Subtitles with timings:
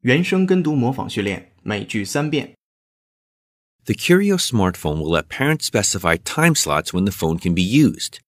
[0.00, 2.54] 原声跟读模仿训练，每句三遍。
[3.86, 8.20] The Curio smartphone will let parents specify time slots when the phone can be used.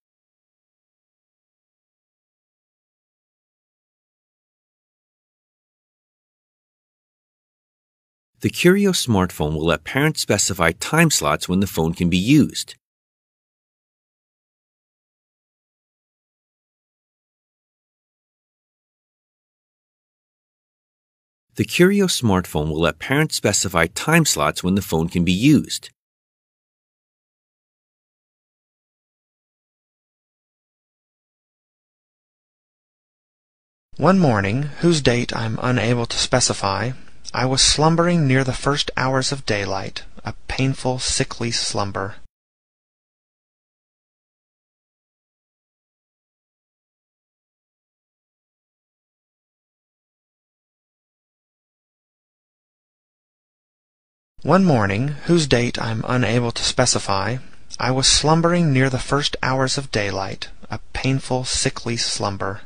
[8.39, 12.75] The Curio smartphone will let parents specify time slots when the phone can be used.
[21.56, 25.90] The Curio smartphone will let parents specify time slots when the phone can be used.
[33.98, 36.92] One morning, whose date I'm unable to specify,
[37.34, 42.14] I was slumbering near the first hours of daylight, a painful, sickly slumber.
[54.44, 57.36] One morning, whose date I'm unable to specify,
[57.78, 62.62] I was slumbering near the first hours of daylight, a painful, sickly slumber.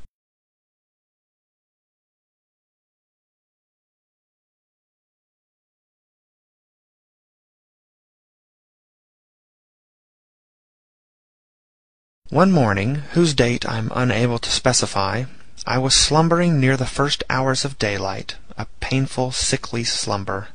[12.30, 15.24] One morning, whose date I'm unable to specify,
[15.66, 20.48] I was slumbering near the first hours of daylight, a painful, sickly slumber.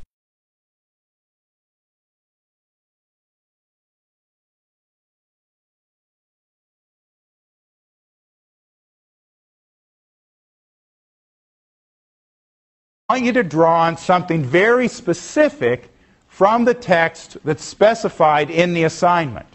[13.11, 15.89] Want you to draw on something very specific
[16.29, 19.45] from the text that's specified in the assignment.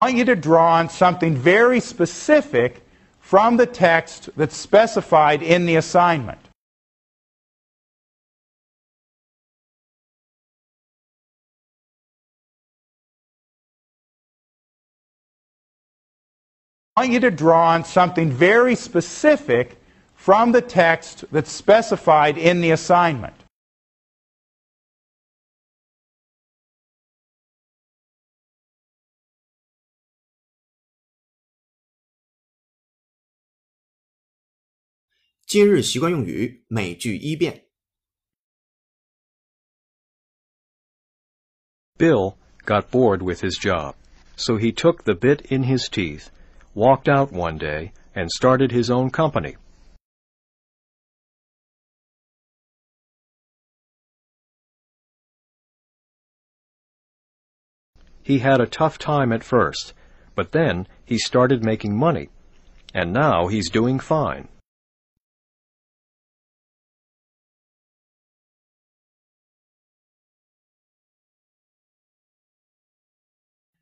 [0.00, 2.82] I want you to draw on something very specific
[3.20, 6.43] from the text that's specified in the assignment.
[16.96, 19.80] I want you to draw on something very specific
[20.14, 23.34] from the text that's specified in the assignment.
[41.98, 43.96] Bill got bored with his job,
[44.36, 46.30] so he took the bit in his teeth
[46.74, 49.56] walked out one day, and started his own company.
[58.22, 59.92] He had a tough time at first,
[60.34, 62.30] but then he started making money,
[62.94, 64.48] and now he's doing fine.